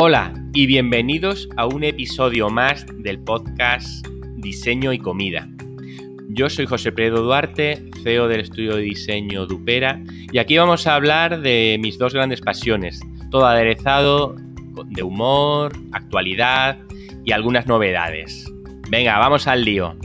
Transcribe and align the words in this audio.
Hola 0.00 0.32
y 0.54 0.66
bienvenidos 0.66 1.48
a 1.56 1.66
un 1.66 1.82
episodio 1.82 2.48
más 2.50 2.86
del 2.98 3.18
podcast 3.18 4.06
Diseño 4.36 4.92
y 4.92 5.00
Comida. 5.00 5.48
Yo 6.28 6.48
soy 6.48 6.66
José 6.66 6.92
Pedro 6.92 7.22
Duarte, 7.22 7.82
CEO 8.04 8.28
del 8.28 8.42
estudio 8.42 8.76
de 8.76 8.82
diseño 8.82 9.44
Dupera, 9.44 10.00
y 10.30 10.38
aquí 10.38 10.56
vamos 10.56 10.86
a 10.86 10.94
hablar 10.94 11.40
de 11.40 11.78
mis 11.80 11.98
dos 11.98 12.14
grandes 12.14 12.40
pasiones, 12.40 13.00
todo 13.32 13.44
aderezado 13.44 14.36
de 14.86 15.02
humor, 15.02 15.72
actualidad 15.90 16.78
y 17.24 17.32
algunas 17.32 17.66
novedades. 17.66 18.48
Venga, 18.88 19.18
vamos 19.18 19.48
al 19.48 19.64
lío. 19.64 19.96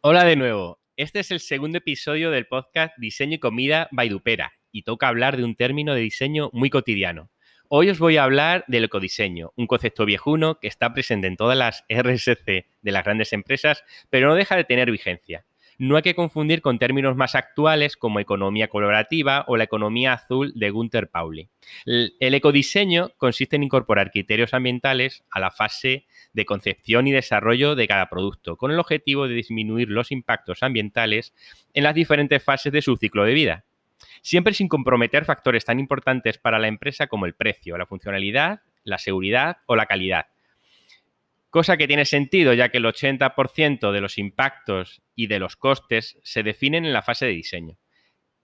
Hola 0.00 0.24
de 0.24 0.34
nuevo. 0.34 0.79
Este 1.00 1.20
es 1.20 1.30
el 1.30 1.40
segundo 1.40 1.78
episodio 1.78 2.30
del 2.30 2.46
podcast 2.46 2.92
Diseño 2.98 3.36
y 3.36 3.38
Comida 3.38 3.88
by 3.90 4.10
Dupera 4.10 4.52
y 4.70 4.82
toca 4.82 5.08
hablar 5.08 5.38
de 5.38 5.44
un 5.44 5.56
término 5.56 5.94
de 5.94 6.02
diseño 6.02 6.50
muy 6.52 6.68
cotidiano. 6.68 7.30
Hoy 7.70 7.88
os 7.88 7.98
voy 7.98 8.18
a 8.18 8.24
hablar 8.24 8.66
del 8.68 8.84
ecodiseño, 8.84 9.54
un 9.56 9.66
concepto 9.66 10.04
viejuno 10.04 10.60
que 10.60 10.68
está 10.68 10.92
presente 10.92 11.26
en 11.26 11.38
todas 11.38 11.56
las 11.56 11.86
RSC 11.88 12.66
de 12.82 12.92
las 12.92 13.02
grandes 13.02 13.32
empresas, 13.32 13.82
pero 14.10 14.28
no 14.28 14.34
deja 14.34 14.56
de 14.56 14.64
tener 14.64 14.90
vigencia. 14.90 15.46
No 15.80 15.96
hay 15.96 16.02
que 16.02 16.14
confundir 16.14 16.60
con 16.60 16.78
términos 16.78 17.16
más 17.16 17.34
actuales 17.34 17.96
como 17.96 18.20
economía 18.20 18.68
colaborativa 18.68 19.46
o 19.48 19.56
la 19.56 19.64
economía 19.64 20.12
azul 20.12 20.52
de 20.54 20.68
Gunther 20.68 21.08
Pauli. 21.08 21.48
El, 21.86 22.12
ecodiseño 22.20 23.12
consiste 23.16 23.56
en 23.56 23.62
incorporar 23.62 24.10
criterios 24.10 24.52
ambientales 24.52 25.24
a 25.30 25.40
la 25.40 25.50
fase 25.50 26.04
de 26.34 26.44
concepción 26.44 27.06
y 27.06 27.12
desarrollo 27.12 27.76
de 27.76 27.88
cada 27.88 28.10
producto, 28.10 28.58
con 28.58 28.70
el 28.70 28.78
objetivo 28.78 29.26
de 29.26 29.32
disminuir 29.32 29.88
los 29.88 30.12
impactos 30.12 30.62
ambientales 30.62 31.32
en 31.72 31.84
las 31.84 31.94
diferentes 31.94 32.44
fases 32.44 32.74
de 32.74 32.82
su 32.82 32.98
ciclo 32.98 33.24
de 33.24 33.32
vida. 33.32 33.64
Siempre 34.20 34.52
sin 34.52 34.68
comprometer 34.68 35.24
factores 35.24 35.64
tan 35.64 35.80
importantes 35.80 36.36
para 36.36 36.58
la 36.58 36.68
empresa 36.68 37.06
como 37.06 37.24
el 37.24 37.32
precio, 37.32 37.78
la 37.78 37.86
funcionalidad, 37.86 38.60
la 38.84 38.98
seguridad 38.98 39.56
o 39.64 39.76
la 39.76 39.86
calidad 39.86 40.26
Cosa 41.50 41.76
que 41.76 41.88
tiene 41.88 42.04
sentido, 42.04 42.52
ya 42.52 42.68
que 42.68 42.78
el 42.78 42.84
80% 42.84 43.90
de 43.90 44.00
los 44.00 44.18
impactos 44.18 45.02
y 45.16 45.26
de 45.26 45.40
los 45.40 45.56
costes 45.56 46.16
se 46.22 46.44
definen 46.44 46.84
en 46.84 46.92
la 46.92 47.02
fase 47.02 47.26
de 47.26 47.32
diseño. 47.32 47.76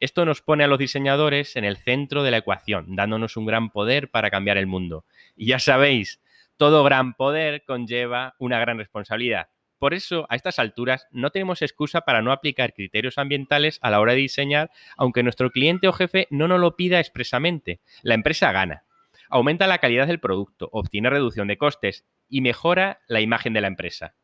Esto 0.00 0.24
nos 0.24 0.42
pone 0.42 0.64
a 0.64 0.66
los 0.66 0.80
diseñadores 0.80 1.54
en 1.54 1.64
el 1.64 1.76
centro 1.76 2.24
de 2.24 2.32
la 2.32 2.38
ecuación, 2.38 2.96
dándonos 2.96 3.36
un 3.36 3.46
gran 3.46 3.70
poder 3.70 4.10
para 4.10 4.28
cambiar 4.28 4.58
el 4.58 4.66
mundo. 4.66 5.04
Y 5.36 5.46
ya 5.46 5.60
sabéis, 5.60 6.20
todo 6.56 6.82
gran 6.82 7.14
poder 7.14 7.62
conlleva 7.64 8.34
una 8.40 8.58
gran 8.58 8.78
responsabilidad. 8.78 9.50
Por 9.78 9.94
eso, 9.94 10.26
a 10.28 10.34
estas 10.34 10.58
alturas, 10.58 11.06
no 11.12 11.30
tenemos 11.30 11.62
excusa 11.62 12.00
para 12.00 12.22
no 12.22 12.32
aplicar 12.32 12.74
criterios 12.74 13.18
ambientales 13.18 13.78
a 13.82 13.90
la 13.90 14.00
hora 14.00 14.14
de 14.14 14.18
diseñar, 14.18 14.70
aunque 14.96 15.22
nuestro 15.22 15.52
cliente 15.52 15.86
o 15.86 15.92
jefe 15.92 16.26
no 16.30 16.48
nos 16.48 16.58
lo 16.58 16.74
pida 16.74 16.98
expresamente. 16.98 17.80
La 18.02 18.14
empresa 18.14 18.50
gana 18.50 18.85
aumenta 19.28 19.66
la 19.66 19.78
calidad 19.78 20.06
del 20.06 20.20
producto, 20.20 20.68
obtiene 20.72 21.10
reducción 21.10 21.48
de 21.48 21.58
costes 21.58 22.06
y 22.28 22.40
mejora 22.40 23.00
la 23.08 23.20
imagen 23.20 23.52
de 23.52 23.60
la 23.60 23.68
empresa, 23.68 24.14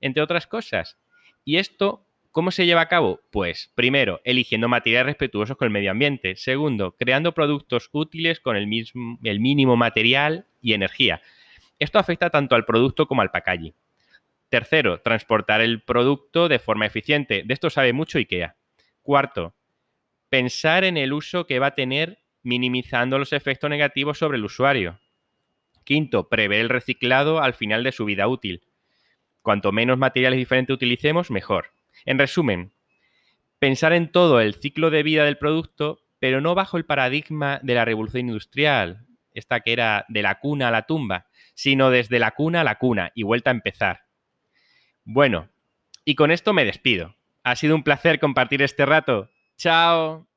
entre 0.00 0.22
otras 0.22 0.46
cosas. 0.46 0.98
¿Y 1.44 1.56
esto 1.56 2.06
cómo 2.30 2.50
se 2.50 2.66
lleva 2.66 2.82
a 2.82 2.88
cabo? 2.88 3.20
Pues 3.30 3.72
primero, 3.74 4.20
eligiendo 4.24 4.68
materiales 4.68 5.06
respetuosos 5.06 5.56
con 5.56 5.66
el 5.66 5.72
medio 5.72 5.90
ambiente. 5.90 6.36
Segundo, 6.36 6.96
creando 6.96 7.32
productos 7.32 7.88
útiles 7.92 8.40
con 8.40 8.56
el, 8.56 8.66
mismo, 8.66 9.18
mínimo 9.20 9.76
material 9.76 10.46
y 10.60 10.74
energía. 10.74 11.20
Esto 11.78 11.98
afecta 11.98 12.30
tanto 12.30 12.54
al 12.54 12.64
producto 12.64 13.06
como 13.06 13.22
al 13.22 13.30
packaging. 13.30 13.74
Tercero, 14.48 15.00
transportar 15.00 15.60
el 15.60 15.82
producto 15.82 16.48
de 16.48 16.58
forma 16.58 16.86
eficiente. 16.86 17.42
De 17.44 17.54
esto 17.54 17.70
sabe 17.70 17.92
mucho 17.92 18.18
IKEA. 18.18 18.56
Cuarto, 19.02 19.54
pensar 20.28 20.84
en 20.84 20.96
el 20.96 21.12
uso 21.12 21.46
que 21.46 21.58
va 21.58 21.68
a 21.68 21.74
tener 21.74 22.18
minimizando 22.42 23.18
los 23.18 23.32
efectos 23.32 23.70
negativos 23.70 24.18
sobre 24.18 24.38
el 24.38 24.44
usuario. 24.44 25.00
Quinto, 25.84 26.28
prever 26.28 26.60
el 26.60 26.68
reciclado 26.68 27.42
al 27.42 27.54
final 27.54 27.84
de 27.84 27.92
su 27.92 28.04
vida 28.04 28.28
útil. 28.28 28.62
Cuanto 29.42 29.72
menos 29.72 29.98
materiales 29.98 30.38
diferentes 30.38 30.74
utilicemos, 30.74 31.30
mejor. 31.30 31.72
En 32.04 32.18
resumen, 32.18 32.72
pensar 33.58 33.92
en 33.92 34.10
todo 34.10 34.40
el 34.40 34.54
ciclo 34.54 34.90
de 34.90 35.02
vida 35.02 35.24
del 35.24 35.38
producto, 35.38 36.02
pero 36.18 36.40
no 36.40 36.54
bajo 36.54 36.76
el 36.76 36.84
paradigma 36.84 37.60
de 37.62 37.74
la 37.74 37.84
revolución 37.84 38.28
industrial, 38.28 39.06
esta 39.32 39.60
que 39.60 39.72
era 39.72 40.04
de 40.08 40.22
la 40.22 40.38
cuna 40.38 40.68
a 40.68 40.70
la 40.70 40.86
tumba, 40.86 41.26
sino 41.54 41.90
desde 41.90 42.18
la 42.18 42.32
cuna 42.32 42.60
a 42.60 42.64
la 42.64 42.76
cuna 42.76 43.12
y 43.14 43.22
vuelta 43.22 43.50
a 43.50 43.54
empezar. 43.54 44.02
Bueno, 45.04 45.48
y 46.04 46.14
con 46.14 46.30
esto 46.30 46.52
me 46.52 46.64
despido. 46.64 47.16
Ha 47.42 47.56
sido 47.56 47.74
un 47.74 47.82
placer 47.82 48.20
compartir 48.20 48.62
este 48.62 48.86
rato. 48.86 49.30
Chao. 49.56 50.29